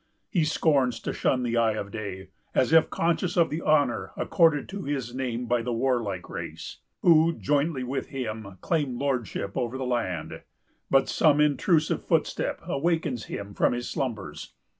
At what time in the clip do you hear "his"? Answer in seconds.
4.81-5.13, 13.73-13.87